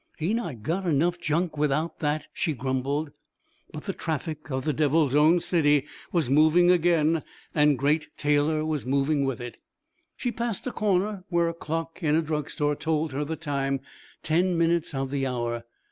[0.19, 3.11] "Ain't I got enough junk without that?" she grumbled.
[3.71, 7.21] But the traffic of the Devil's Own city was moving again
[7.53, 9.57] and Great Taylor was moving with it.
[10.17, 13.79] She passed a corner where a clock in a drug store told her the time
[14.23, 15.65] ten minutes of the hour.